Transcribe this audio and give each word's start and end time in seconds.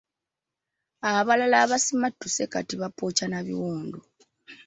Abalala 1.13 1.57
abasimattuse 1.65 2.43
kati 2.53 2.73
bapookya 2.81 3.25
n'abiwundu. 3.29 3.99